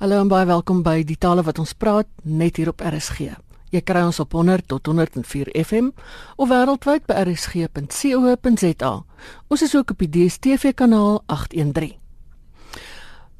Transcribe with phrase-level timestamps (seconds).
[0.00, 3.34] Hallo en baie welkom by die tale wat ons praat net hier op RSG.
[3.68, 5.92] Jy kry ons op 100 tot 104 FM
[6.40, 8.94] of wêreldwyd by rsg.co.za.
[9.52, 11.99] Ons is ook op die DStv kanaal 813.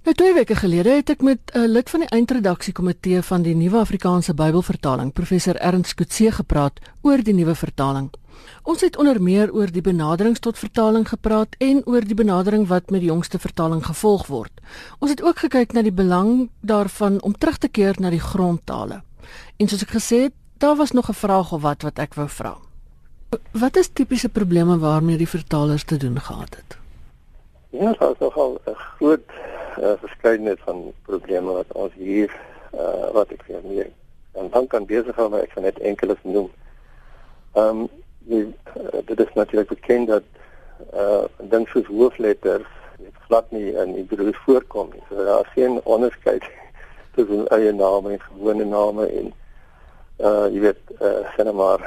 [0.00, 3.76] Nou twee weke gelede het ek met 'n lid van die eindredaksiekomitee van die Nuwe
[3.76, 8.10] Afrikaanse Bybelvertaling, professor Ernst Kutse gepraat oor die nuwe vertaling.
[8.62, 12.90] Ons het onder meer oor die benaderings tot vertaling gepraat en oor die benadering wat
[12.90, 14.52] met die jongste vertaling gevolg word.
[14.98, 19.02] Ons het ook gekyk na die belang daarvan om terug te keer na die grondtale.
[19.56, 22.28] En soos ek gesê het, daar was nog 'n vraag of wat wat ek wou
[22.28, 22.56] vra.
[23.52, 26.78] Wat is tipiese probleme waarmee die vertalers te doen gehad het?
[27.70, 29.20] Ja, daar is nogal 'n groot
[29.80, 32.30] uh, verskeidenheid van probleme wat ons hier
[32.74, 33.90] uh, wat ek vir meer
[34.32, 36.50] en dan kan besig hou maar ek gaan net enkele noem.
[37.58, 37.88] Ehm um,
[39.04, 40.22] dit is natuurlik bekend dat
[40.94, 45.02] uh dink soos hoofletters net glad nie in Hebreë voorkom nie.
[45.08, 46.44] So daar is geen onderskeid
[47.14, 49.32] tussen eie name en gewone name en
[50.18, 51.84] uh jy weet uh sien maar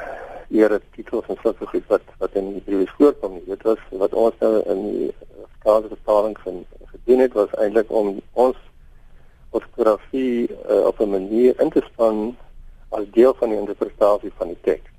[0.50, 3.44] ere titels en sulke goed wat wat in Hebreë voorkom nie.
[3.46, 5.12] Dit was wat ons nou in die
[5.64, 8.56] van gedoen het was eintlik om ons
[9.50, 12.36] ortografie uh, op 'n manier in te span
[12.88, 14.90] as deel van die interpretasie van die teks.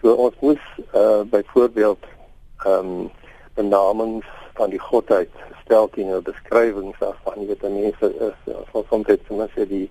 [0.00, 2.04] So ons moes uh byvoorbeeld
[2.64, 3.10] ehm um,
[3.54, 5.30] benamings van die godheid
[5.64, 7.40] stel teenoor beskrywings daarvan.
[7.40, 9.90] Jy weet mense is uh, van soms soms sê die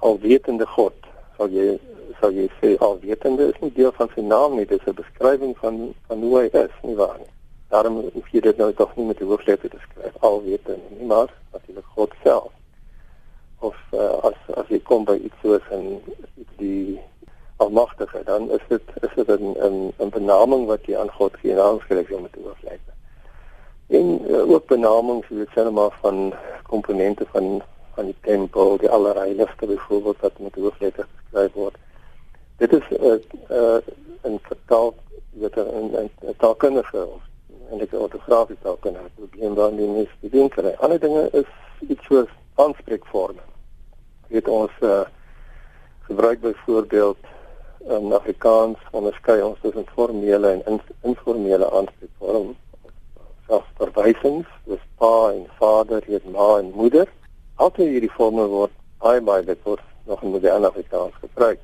[0.00, 0.94] alwetende God.
[1.36, 1.78] Sal jy
[2.20, 5.56] sal jy sê alwetende is nie deel van sy naam nie, dit is 'n beskrywing
[5.58, 7.37] van van hoe hy is, nie waar nie.
[7.68, 11.32] Daarom hoef jy dit nou tog nie met die hoofletter te skryf alwetende nie, maar
[11.52, 12.52] natuurlik God self.
[13.58, 15.98] Of uh, as as jy kom by iets soos in
[16.56, 17.00] die
[17.58, 21.54] almagtige dan is dit is dit 'n 'n 'n benaming wat jy aan God gee
[21.54, 22.78] naam skryf om te oorlei.
[23.88, 27.62] En uh, ook benamings wie dit sê maar van komponente van
[27.94, 31.76] van die tempel, die allerheiligste byvoorbeeld wat met hoofletter geskryf word.
[32.56, 33.18] Dit is 'n uh,
[33.50, 33.80] uh,
[34.24, 34.94] 'n vertaal
[35.30, 37.27] wat 'n 'n taalkundige of
[37.70, 40.74] en ek ortografiese taalkundige probleem dan die die ding kry.
[40.78, 41.48] Ander dinge is
[41.88, 43.44] iets soos aanspreekvorme.
[44.28, 45.04] Weet ons uh,
[46.08, 47.28] gebruik byvoorbeeld
[47.88, 52.56] in Afrikaans onderskei ons tussen formele en informele aanspreekvorm.
[53.46, 57.08] Selfs verwysings, dis pa en vader, hier ma en moeder.
[57.56, 61.60] Altyd hierdie forme word baie baie dit word nog in moderne Afrikaans gebruik.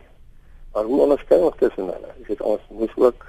[0.72, 2.12] Maar hoe onderskei ons tussen hulle?
[2.22, 3.26] Ek het ons moes ook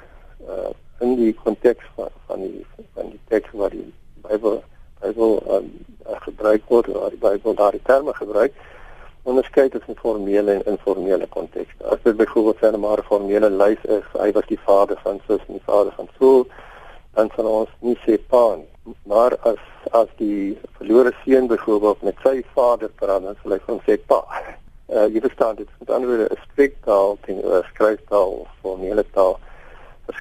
[0.48, 3.94] uh, in die konteks van van die van die teks wat die
[4.28, 4.64] Bybel
[5.02, 5.68] Bybel um,
[6.28, 8.54] gebruik word, waar die Bybel daardie terme gebruik
[9.26, 11.84] onderskei tussen formele en informele kontekste.
[11.90, 15.42] As dit byvoorbeeld sê 'n maar formele lys is, hy was die vader van sus
[15.48, 16.46] en die vader van so,
[17.14, 18.96] dan sal ons nie sê pa nie.
[19.04, 23.82] Maar as as die verlore seun byvoorbeeld met sy vader praat, dan sal hy van
[23.88, 24.22] sê pa.
[24.88, 29.40] Uh, jy verstaan dit met ander woorde 'n spreektaal teenoor 'n skryftaal of formele taal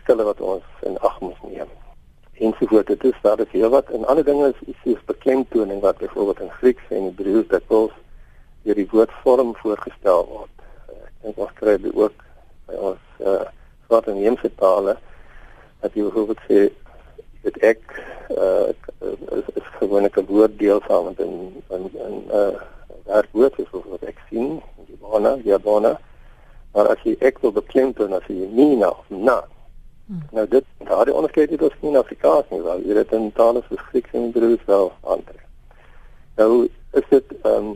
[0.04, 1.68] verskille wat ons in ag moet neem.
[2.38, 5.04] En so voort dit is daar is heel wat en ander dinge is iets soos
[5.06, 7.92] beklemtoning wat byvoorbeeld in Grieks en Hebreë dat ons
[8.64, 10.64] deur die woordvorm voorgestel word.
[10.92, 12.24] Ek dink ons kry dit ook
[12.66, 13.44] by ons uh
[13.86, 14.96] swart en inheemse tale
[15.80, 16.68] dat jy hoekom sê
[17.44, 17.96] dit ek
[18.34, 22.60] uh is, is gewoonlik 'n woorddeel saam met 'n 'n 'n uh
[23.04, 25.98] werkwoord is of wat ek sien, die bona, die bona.
[26.72, 29.44] Maar as jy ek wil beklemtoon as jy nie na of na.
[30.06, 30.22] Hmm.
[30.30, 33.62] Nou dit daardie onderskeid het ons nie in Afrikaans nie, want jy het in tale
[33.68, 35.44] soos Grieks en Hebreëus wel aantrek.
[36.36, 37.74] Nou is dit ehm um,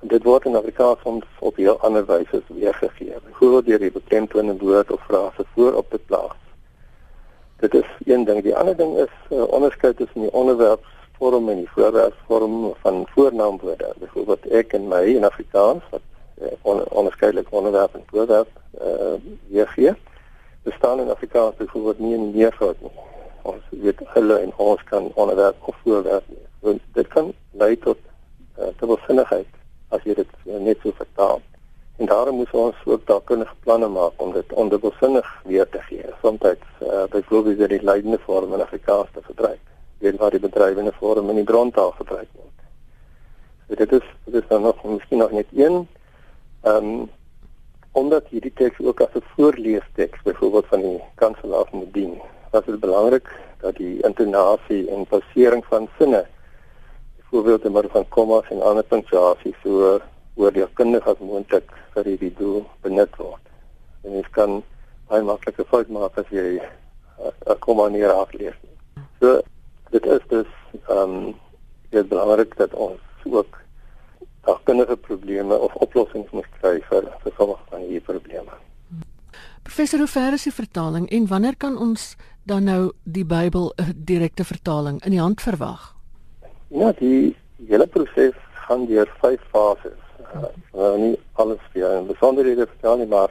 [0.00, 3.14] dit word in Afrikaans soms op heel ander wyse weergegee.
[3.24, 6.36] Byvoorbeeld deur die beklemtoonde woord of frase voorop te plaas.
[7.56, 8.42] Dit is een ding.
[8.42, 13.94] Die ander ding is uh, onderskeid tussen die onderwerpsvorm en die voorwerpsvorm van voornaamwoorde.
[13.98, 16.04] Byvoorbeeld ek en my in Afrikaans wat
[16.42, 18.48] uh, on, onderskeidelik onderwerp en voorwerp
[18.80, 19.16] uh,
[19.48, 19.94] weergee.
[20.66, 22.90] Bestaan in Afrikaans byvoorbeeld nie in meervoud nie.
[23.42, 26.24] Ons weet hulle en ons kan onderwerp of voorwerp.
[26.60, 27.98] Want dit kan lei tot
[28.58, 29.46] uh, dubbelsinnigheid
[29.94, 31.40] as jy dit net so vertaal.
[31.96, 36.04] En daarom moet ons ook dalkundige planne maak om dit ondubbelsinnig weer te gee.
[36.22, 39.62] Soms uh, byvoorbeeld die leidende vorm in Afrikaans te gebruik,
[39.98, 42.58] weet waar die bedrywende vorm in die brontaal gebruik word.
[43.68, 45.88] So dit is dit is dan nog miskien nog net een
[46.62, 47.10] ehm um,
[47.96, 52.20] omdat hierdie teks ook as 'n voorleesteks byvoorbeeld van die kanselaar moet dien.
[52.52, 53.28] Dit is belangrik
[53.60, 56.26] dat die intonasie en passering van sinne
[57.16, 60.00] byvoorbeeld in middel van kommas en ander punctuasie so
[60.34, 63.44] oordeelkundig as moontlik vir hierdie doel benut word.
[64.04, 64.62] En jy kan
[65.08, 66.60] baie maklik 'n fout maak as jy
[67.46, 68.76] 'n komma nie reg lees nie.
[69.20, 69.40] So
[69.90, 70.50] dit is dus
[70.88, 71.34] ehm um,
[71.90, 73.65] dit belangrik dat ons ook
[74.66, 78.50] taalkundige probleme of oplossings moet kry vir vir sommige van hierdie probleme.
[79.62, 83.94] Professor, hoe ver is die vertaling en wanneer kan ons dan nou die Bybel 'n
[83.94, 85.94] direkte vertaling in die hand verwag?
[86.68, 87.36] Ja, die
[87.68, 88.34] hele proses
[88.66, 89.98] gaan deur vyf fases.
[90.34, 93.30] Uh, nou nie alles vir in besonderhede vertel nie, maar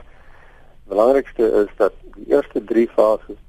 [0.87, 3.39] belangrikste is dat die eerste 3 fases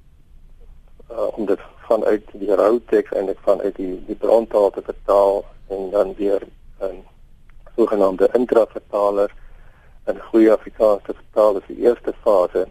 [1.10, 5.90] uh, om dit vanuit die rou teks eintlik vanuit die die brontaal te vertaal en
[5.90, 6.42] dan weer
[6.80, 7.04] 'n
[7.76, 9.34] sogenaamde intravertaler
[10.06, 12.66] in goeie Afrikaans te vertaal is die eerste fase.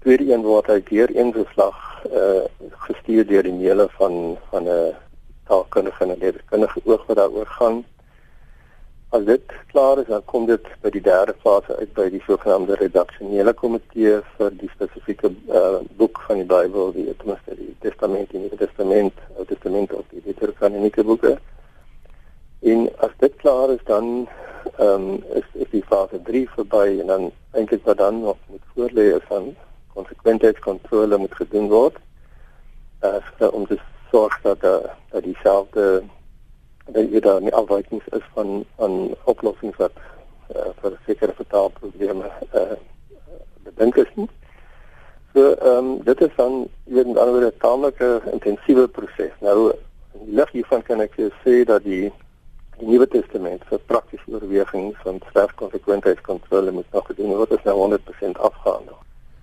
[0.00, 1.78] Tweede een word uit deur een geslag
[2.08, 2.44] uh
[2.86, 4.94] gestuur deur die meele van van 'n
[5.48, 7.84] taalkundige en 'n letterkundige oog wat daaroor gaan.
[9.10, 12.74] As dit klaar is, dan kom dit by die derde fase uit by die sogenaamde
[12.78, 18.38] redaksionele komitee vir die spesifieke uh, boek van die Bybel, die tenminste die Testament, die
[18.38, 21.38] Nuwe Testament, Ou Testament of die Deuteronomiese boeke.
[22.60, 24.28] En as dit klaar is, dan
[24.76, 28.66] ehm um, is, is die fase 3 verby en dan eintlik wat dan nog moet
[28.74, 29.54] voorlê is van
[29.92, 31.96] konsekwensiekontrole moet gedoen word.
[32.98, 33.78] As uh, om te
[34.10, 34.76] sorg dat uh,
[35.10, 36.02] dat dieselfde
[36.84, 39.96] dat jy daar nie afwykings is van van oplossings wat
[40.56, 42.78] uh, vir sekere vertaalprobleme eh uh,
[43.64, 44.28] bedink is nie.
[45.34, 49.32] So ehm um, dit is dan weer 'n ander taamlike intensiewe proses.
[49.40, 49.72] Nou
[50.12, 51.14] die lig hiervan kan ek
[51.44, 52.12] sê dat die
[52.80, 57.52] die Nuwe Testament vir praktiese oorwegings van strafkonsekwentheidskontrole moet nog gedoen word.
[57.52, 58.98] Is nou 100% afgehandel.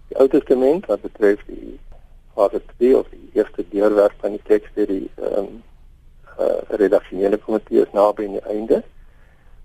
[0.09, 1.77] Die Ou Testament wat betref die
[2.33, 5.51] fase 2 of die eerste deurwerk van die teks deur die ehm um,
[6.37, 8.81] uh, redaksionele komitee is naby aan die einde.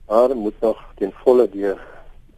[0.08, 1.80] Maar moet nog ten volle deur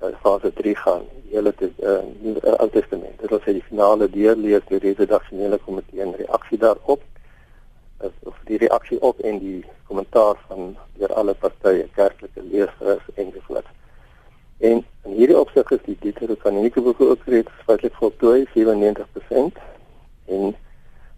[0.02, 1.08] uh, fase 3 gaan.
[1.22, 3.18] Die hele te uh, Ou Testament.
[3.20, 7.02] Dit wil sê die finale deur lees deur die redaksionele komitee en reaksie daarop
[7.98, 13.68] of die reaksie op en die kommentaar van deur alle partye, kerklike leerders en ensovoorts.
[14.58, 19.60] En in hierdie opsig is die Deuteronomiese boeke ook reeds feitelik voltooi 97%
[20.26, 20.54] en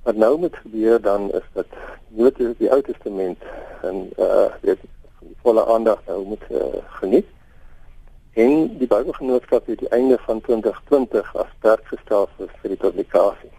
[0.03, 1.67] wat nou moet gebeur dan is dat
[2.09, 3.43] moet die Ou Testament
[3.83, 4.81] en uh weet
[5.21, 6.63] die volle aandag nou moet uh,
[7.01, 7.27] geniet.
[8.33, 13.51] En die Bybelgenootskap het die einde van 2020 as sterk gestel vir die publikasie.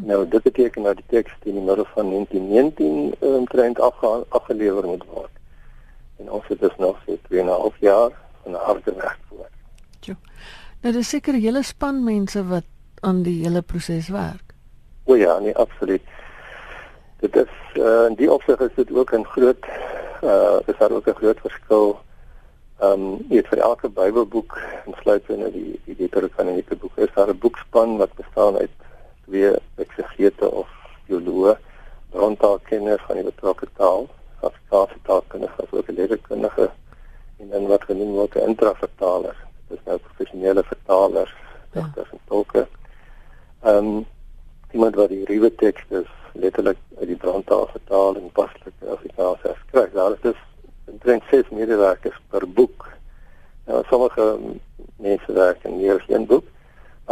[0.00, 4.84] Nou dit beteken dat die teks in die middel van 1919 omtrent um, afge afgelewer
[4.86, 5.30] moet word.
[6.16, 7.16] En ons het dus nog so
[7.72, 8.10] 2,5 jaar
[8.42, 9.48] van harde werk voor.
[10.00, 10.14] Jo.
[10.80, 12.64] Nou dis seker 'n hele span mense wat
[13.00, 14.54] aan die hele proses werk.
[15.04, 16.02] O ja, nee, absoluut
[17.22, 19.64] dit is uh, in die opsig is dit ook 'n groot
[20.22, 22.00] uh is daar ook 'n groot verskil
[22.78, 27.38] ehm um, weet vir elke Bybelboek insluit binne die die Deuteronomiese boek is daar 'n
[27.38, 28.74] boekspan wat bestaan uit
[29.26, 29.52] twee
[29.84, 30.68] eksegete of
[31.06, 31.56] teoloë
[32.12, 34.08] rondtaalkenners van die betrokke taal
[34.40, 36.70] Afrikaanse taalkundige of ook letterkundige
[37.38, 39.36] en dan wat genoem word 'n intravertaler
[39.68, 41.34] dit is nou professionele vertalers
[41.72, 42.16] digters ja.
[42.16, 42.66] en tolke
[43.62, 44.06] ehm um,
[44.72, 49.92] iemand wat die ruwe teks is letterlik uit die brandtaal vertaal en paslik Afrikaans herskryf.
[49.92, 50.40] Daar is dus
[50.84, 52.88] omtrent 6 medewerkers per boek.
[53.64, 54.38] Nou sommige
[54.96, 56.44] mense werk in meer as een boek,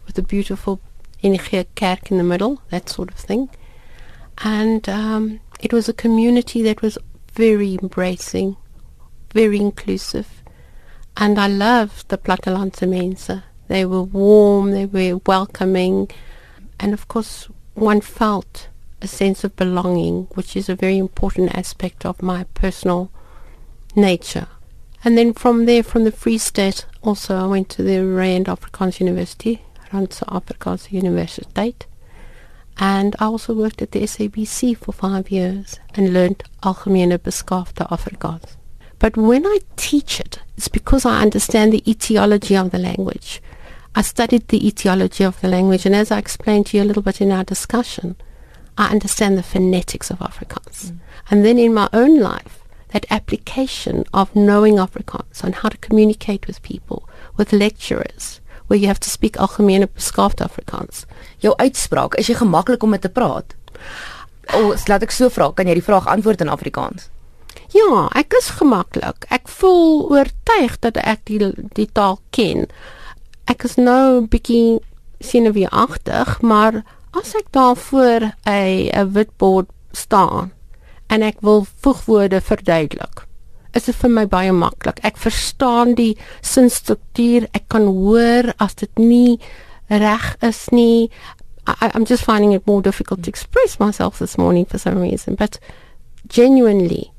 [0.07, 0.81] with a beautiful
[1.23, 3.51] Inige Kerk in the middle, that sort of thing.
[4.39, 6.99] And um, it was a community that was
[7.35, 8.57] very embracing,
[9.33, 10.43] very inclusive.
[11.17, 13.45] And I loved the Platalanza Mensa.
[13.69, 16.11] They were warm, they were welcoming,
[16.81, 18.69] and of course one felt
[19.01, 23.11] a sense of belonging, which is a very important aspect of my personal
[23.95, 24.47] nature.
[25.05, 29.01] And then from there, from the Free State, also I went to the Rand Afrikaans
[29.01, 31.83] University, Randse Afrikaanse Universiteit.
[32.79, 38.57] And I also worked at the SABC for five years and learned Algemene Beskaafde Afrikaans.
[38.99, 43.43] But when I teach it, it's because I understand the etiology of the language.
[43.95, 47.03] I studied the etiology of the language, and as I explained to you a little
[47.03, 48.17] bit in our discussion,
[48.79, 50.93] I understand the phonetics of Afrikaans.
[50.93, 50.99] Mm.
[51.31, 52.62] And then in my own life,
[52.93, 58.87] that application of knowing Afrikaans and how to communicate with people, with lecturers, where you
[58.87, 61.05] have to speak algemene beskaafd Afrikaans.
[61.41, 63.57] Jou uitspraak, is jy gemaklik om dit te praat?
[64.53, 67.09] O, laat ek so vra, kan jy die vraag antwoord in Afrikaans?
[67.73, 69.27] Ja, ek is gemaklik.
[69.33, 72.67] Ek voel oortuig dat ek die die taal ken.
[73.49, 74.81] Ek is nou 'n bietjie
[75.21, 76.83] senuweeagtig, maar
[77.13, 80.53] as ek daar voor 'n witbord staan
[81.13, 83.27] en ek wil voegwoorde verduidelik.
[83.77, 85.01] Is dit vir my baie maklik.
[85.05, 86.15] Ek verstaan die
[86.45, 87.49] sinstruktuur.
[87.57, 89.39] Ek kan hoor as dit nie
[89.93, 91.11] reg is nie.
[91.67, 95.37] I, I'm just finding it more difficult to express myself this morning for some reason,
[95.37, 95.59] but
[96.29, 97.11] genuinely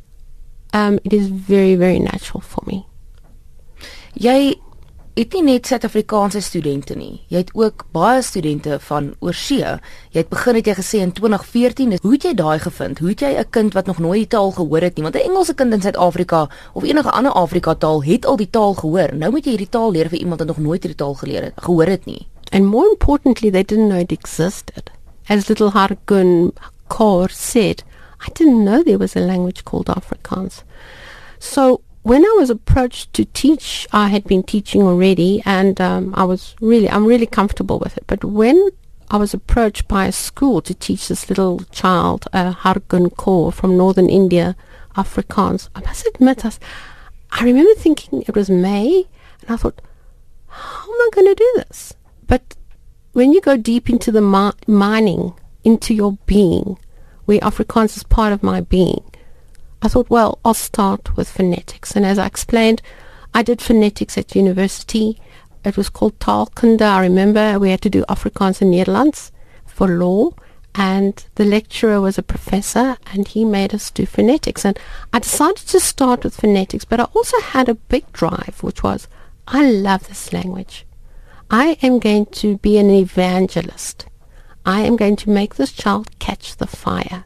[0.73, 2.85] um it is very very natural for me.
[4.13, 4.55] Jy
[5.13, 7.22] het nie net Suid-Afrikaanse studente nie.
[7.29, 9.75] Jy het ook baie studente van oorsee.
[10.13, 13.00] Jy het begin het jy gesê in 2014, hoe het jy daai gevind?
[13.00, 15.29] Hoe het jy 'n kind wat nog nooit die taal gehoor het nie, want 'n
[15.29, 19.15] Engelse kind in Suid-Afrika of enige ander Afrika taal het al die taal gehoor.
[19.15, 21.53] Nou moet jy hierdie taal leer vir iemand wat nog nooit hierdie taal geleer het,
[21.55, 22.27] gehoor het nie.
[22.51, 24.91] And more importantly, they didn't know it existed.
[25.29, 26.53] As little Hargun
[26.88, 27.84] Kaur said,
[28.20, 30.63] I didn't know there was a language called Afrikaans.
[31.39, 36.25] So when I was approached to teach, I had been teaching already, and um, I
[36.25, 38.03] was really, I'm really comfortable with it.
[38.07, 38.69] But when
[39.10, 43.77] I was approached by a school to teach this little child, uh, Hargun Kaur from
[43.77, 44.57] northern India,
[44.98, 46.51] Afrikaans, I must admit, I,
[47.31, 49.07] I remember thinking it was May,
[49.41, 49.81] and I thought,
[50.48, 51.93] how am I going to do this?
[52.27, 52.55] But
[53.13, 56.77] when you go deep into the mi- mining, into your being,
[57.25, 59.03] where Afrikaans is part of my being,
[59.84, 61.94] I thought, well, I'll start with phonetics.
[61.94, 62.82] And as I explained,
[63.34, 65.20] I did phonetics at university.
[65.66, 66.82] It was called Taalkunde.
[66.82, 69.32] I remember we had to do Afrikaans and Nederlands
[69.66, 70.32] for law.
[70.74, 74.63] And the lecturer was a professor and he made us do phonetics.
[74.63, 74.80] And
[75.12, 79.10] I decided to start with phonetics, but I also had a big drive, which was,
[79.50, 80.86] I love this language.
[81.52, 84.06] I am going to be an evangelist.
[84.66, 87.25] I am going to make this child catch the fire.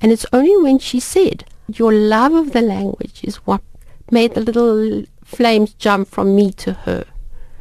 [0.00, 1.44] And it's only when she said,
[1.78, 3.62] your love of the language is what
[4.10, 7.04] made the little flames jump from me to her.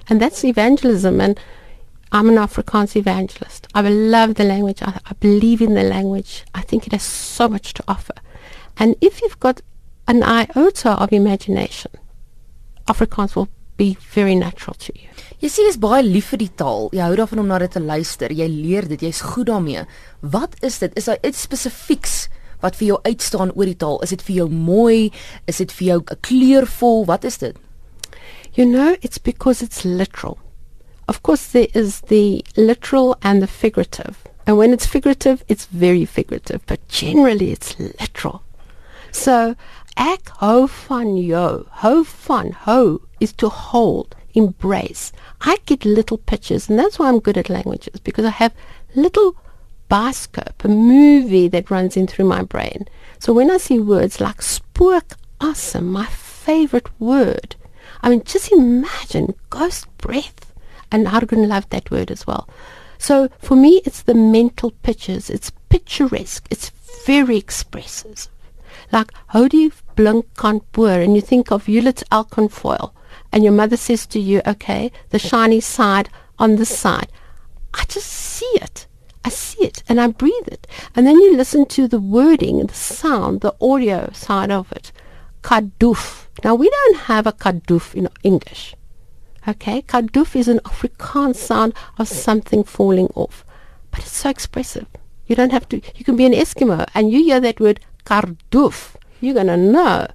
[0.10, 1.22] And that's evangelism.
[1.22, 1.40] And
[2.12, 3.68] I'm an Afrikaans evangelist.
[3.76, 4.82] I love the language.
[4.82, 6.44] I, I believe in the language.
[6.56, 8.16] I think it has so much to offer.
[8.78, 9.62] And if you've got
[10.08, 11.92] an iota of imagination,
[12.88, 15.08] Afrikaans will be very natural to you.
[15.40, 16.90] Jy sê jy's baie lief vir die taal.
[16.92, 18.34] Jy hou daarvan om na dit te luister.
[18.36, 19.06] Jy leer dit.
[19.08, 19.86] Jy's goed daarmee.
[20.20, 20.98] Wat is dit?
[21.00, 22.16] Is daar iets spesifieks
[22.62, 24.00] wat vir jou uitstaan oor die taal?
[24.04, 25.12] Is dit vir jou mooi?
[25.48, 27.06] Is dit vir jou kleurvol?
[27.10, 27.58] Wat is dit?
[28.54, 30.38] You know, it's because it's literal.
[31.08, 34.24] Of course, there is the literal and the figurative.
[34.46, 38.42] And when it's figurative, it's very figurative, but generally it's literal.
[39.12, 39.56] So,
[39.98, 41.66] ek ho van jou.
[41.82, 45.12] ho van, ho is to hold, embrace.
[45.42, 48.54] I get little pictures, and that's why I'm good at languages, because I have
[48.96, 49.36] little
[49.90, 52.88] bioscope, a movie that runs in through my brain.
[53.20, 57.56] So when I see words like spook awesome, my favorite word,
[58.02, 60.54] I mean, just imagine ghost breath.
[60.92, 62.50] And Argun loved that word as well.
[62.98, 65.30] So for me, it's the mental pictures.
[65.30, 66.48] It's picturesque.
[66.50, 66.72] It's
[67.06, 68.28] very expressive.
[68.92, 69.12] Like,
[69.96, 72.94] blink can't and you think of Hewlett's Alconfoil
[73.32, 77.12] and your mother says to you, okay, the shiny side on this side.
[77.74, 78.88] I just see it.
[79.24, 80.68] I see it and I breathe it.
[80.96, 84.92] And then you listen to the wording, the sound, the audio side of it.
[85.42, 86.28] Kadoof.
[86.44, 88.76] Now we don't have a kadoof in English.
[89.48, 93.46] Okay, kadoof is an Afrikaans sound of something falling off,
[93.92, 94.88] but it's so expressive.
[95.28, 95.82] You don't have to.
[95.96, 98.96] You can be an Eskimo and you hear that word kardoof.
[99.22, 100.08] You're gonna know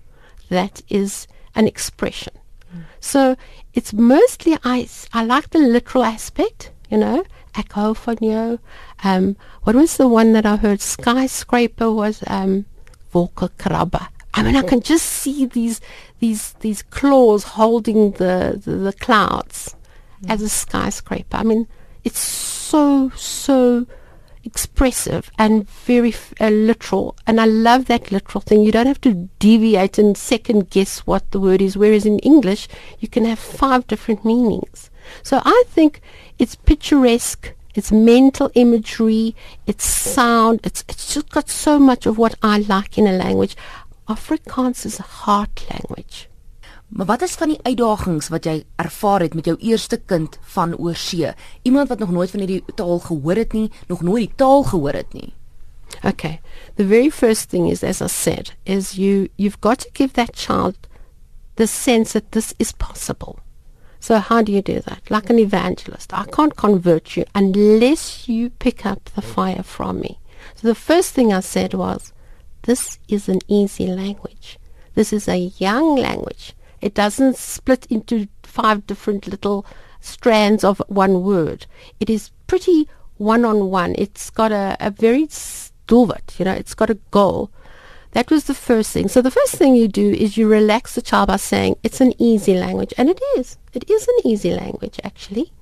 [0.48, 2.34] that is an expression.
[2.74, 2.84] Mm.
[3.00, 3.36] So
[3.74, 4.88] it's mostly I.
[5.12, 7.24] I like the literal aspect, you know,
[7.56, 8.58] Echo jou.
[9.02, 10.80] Um, what was the one that I heard?
[10.80, 12.64] Skyscraper was um,
[13.12, 14.08] Wolkenkrabber.
[14.36, 15.80] I mean, I can just see these
[16.18, 19.76] these these claws holding the the, the clouds
[20.22, 20.30] mm.
[20.30, 21.36] as a skyscraper.
[21.36, 21.68] I mean,
[22.02, 23.86] it's so so
[24.44, 27.16] expressive and very uh, literal.
[27.26, 28.62] And I love that literal thing.
[28.62, 31.76] You don't have to deviate and second guess what the word is.
[31.76, 32.68] Whereas in English,
[32.98, 34.90] you can have five different meanings.
[35.22, 36.00] So I think
[36.36, 39.34] it's picturesque it's mental imagery,
[39.66, 43.56] it's sound, it's it's just got so much of what I like in a language.
[44.08, 46.28] Afrikaans is a heart language.
[46.88, 50.76] Maar wat is van die uitdagings wat jy ervaar het met jou eerste kind van
[50.76, 51.32] oorsee?
[51.62, 54.94] Iemand wat nog nooit van hierdie taal gehoor het nie, nog nooit die taal gehoor
[54.94, 55.32] het nie.
[56.02, 56.40] Okay.
[56.76, 60.36] The very first thing is as I said, is you you've got to give that
[60.36, 60.76] child
[61.56, 63.43] the sense that this is possible.
[64.04, 65.10] So how do you do that?
[65.10, 66.12] Like an evangelist.
[66.12, 69.34] I can't convert you unless you pick up the mm.
[69.34, 70.18] fire from me.
[70.56, 72.12] So the first thing I said was,
[72.64, 74.58] this is an easy language.
[74.94, 76.52] This is a young language.
[76.82, 79.64] It doesn't split into five different little
[80.02, 81.64] strands of one word.
[81.98, 83.94] It is pretty one on one.
[83.96, 87.50] It's got a, a very stilwart, you know, it's got a goal.
[88.14, 89.08] That was the first thing.
[89.08, 92.14] So the first thing you do is you relax the child by saying it's an
[92.16, 92.94] easy language.
[92.96, 93.58] And it is.
[93.72, 95.52] It is an easy language, actually.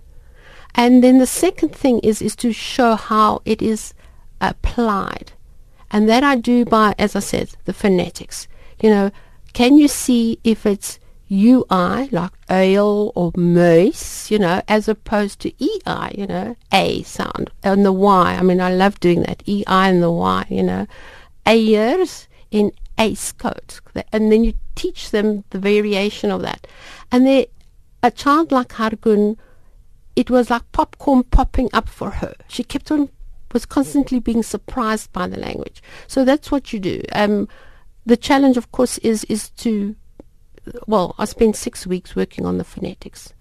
[0.74, 3.94] And then the second thing is, is to show how it is
[4.38, 5.32] applied.
[5.90, 8.48] And that I do by, as I said, the phonetics.
[8.82, 9.10] You know,
[9.54, 10.98] can you see if it's
[11.30, 17.50] UI, like ale or moose, you know, as opposed to EI, you know, A sound,
[17.62, 18.36] and the Y.
[18.38, 20.86] I mean, I love doing that, EI and the Y, you know.
[21.46, 23.80] Ayers in ace coat.
[24.12, 26.68] And then you teach them the variation of that.
[27.10, 27.48] And they,
[28.02, 29.36] a child like Hargun,
[30.14, 32.34] it was like popcorn popping up for her.
[32.46, 33.08] She kept on,
[33.52, 35.82] was constantly being surprised by the language.
[36.06, 37.02] So that's what you do.
[37.12, 37.48] Um,
[38.04, 39.96] the challenge, of course, is, is to,
[40.86, 43.32] well, I spent six weeks working on the phonetics.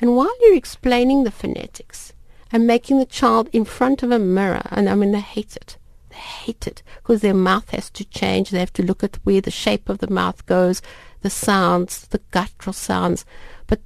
[0.00, 2.12] And while you're explaining the phonetics
[2.52, 5.78] and making the child in front of a mirror, and I mean, they hate it
[6.18, 8.50] hate it because their mouth has to change.
[8.50, 10.82] They have to look at where the shape of the mouth goes,
[11.22, 13.24] the sounds, the guttural sounds.
[13.66, 13.80] But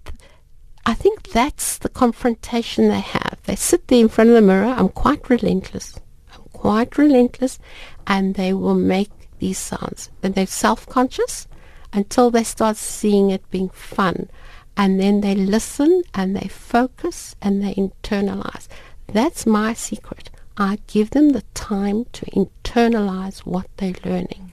[0.84, 3.38] I think that's the confrontation they have.
[3.44, 4.66] They sit there in front of the mirror.
[4.66, 5.98] I'm quite relentless.
[6.34, 7.58] I'm quite relentless.
[8.06, 10.10] And they will make these sounds.
[10.22, 11.46] And they're self-conscious
[11.92, 14.28] until they start seeing it being fun.
[14.76, 18.66] And then they listen and they focus and they internalize.
[19.06, 20.30] That's my secret.
[20.56, 24.52] I give them the time to internalize what they're learning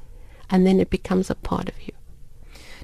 [0.50, 1.94] and then it becomes a part of you.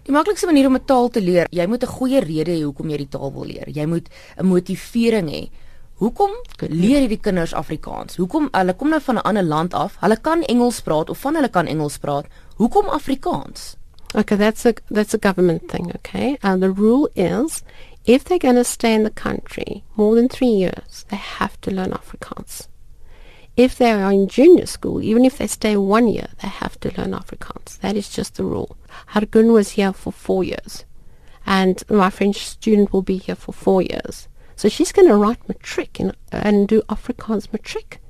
[0.05, 2.89] Die maklikste manier om 'n taal te leer, jy moet 'n goeie rede hê hoekom
[2.89, 3.69] jy die taal wil leer.
[3.69, 5.49] Jy moet 'n motivering hê.
[5.95, 8.17] Hoekom leer hierdie kinders Afrikaans?
[8.19, 9.97] Hoekom hulle kom nou van 'n ander land af?
[10.01, 12.25] Hulle kan Engels praat of van hulle kan Engels praat.
[12.57, 13.75] Hoekom Afrikaans?
[14.13, 16.37] Okay, that's a that's a government thing, okay?
[16.41, 17.63] And the rule is
[18.03, 21.71] if they're going to stay in the country more than 3 years, they have to
[21.71, 22.67] learn Afrikaans.
[23.57, 26.89] If they are in junior school, even if they stay one year, they have to
[26.97, 27.79] learn Afrikaans.
[27.79, 28.75] That is just the rule.
[29.13, 30.83] Hargun was here for four years,
[31.45, 34.27] and my French student will be here for four years.
[34.57, 38.01] So she's going to write matric and, and do Afrikaans matric.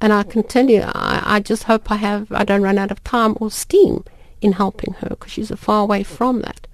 [0.00, 2.90] And I can tell you, I, I just hope I have, I don't run out
[2.90, 4.04] of time or steam
[4.42, 6.66] in helping her because she's a far away from that.